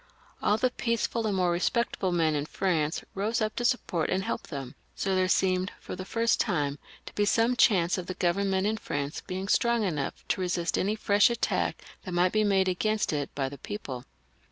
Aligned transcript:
All 0.41 0.57
the 0.57 0.71
peaceable 0.71 1.27
and 1.27 1.37
more 1.37 1.51
respectable 1.51 2.11
men 2.11 2.33
in 2.33 2.47
France 2.47 3.03
rose 3.13 3.39
up 3.39 3.55
to 3.57 3.63
support 3.65 4.09
and 4.09 4.23
help 4.23 4.47
them, 4.47 4.73
so 4.95 5.13
there 5.13 5.27
seemed, 5.27 5.71
for 5.79 5.95
the 5.95 6.05
first 6.05 6.39
time, 6.39 6.79
to 7.05 7.13
be 7.13 7.23
some 7.23 7.55
chance 7.55 7.99
of 7.99 8.07
the 8.07 8.15
Government 8.15 8.65
in 8.65 8.77
France 8.77 9.21
being 9.21 9.47
strong 9.47 9.83
enough 9.83 10.27
to 10.29 10.41
resist 10.41 10.75
any 10.79 10.95
&esh 10.97 11.29
attack 11.29 11.83
that 12.03 12.15
might 12.15 12.31
be 12.31 12.43
made 12.43 12.67
against 12.67 13.13
it 13.13 13.29
by 13.35 13.47
the 13.47 13.59
people. 13.59 14.05